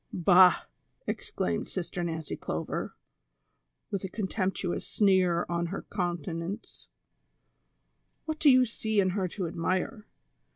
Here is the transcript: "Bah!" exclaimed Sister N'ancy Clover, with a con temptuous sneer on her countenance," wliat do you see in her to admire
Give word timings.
"Bah!" 0.31 0.63
exclaimed 1.05 1.67
Sister 1.67 2.03
N'ancy 2.03 2.35
Clover, 2.35 2.95
with 3.91 4.03
a 4.03 4.09
con 4.09 4.25
temptuous 4.25 4.81
sneer 4.87 5.45
on 5.47 5.67
her 5.67 5.83
countenance," 5.93 6.89
wliat 8.27 8.39
do 8.39 8.49
you 8.49 8.65
see 8.65 8.99
in 8.99 9.11
her 9.11 9.27
to 9.27 9.45
admire 9.45 10.07